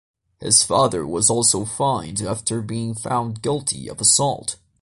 His 0.39 0.63
father 0.63 1.05
was 1.05 1.29
also 1.29 1.63
fined 1.63 2.23
after 2.23 2.63
being 2.63 2.95
found 2.95 3.43
guilty 3.43 3.87
of 3.87 4.01
assault. 4.01 4.55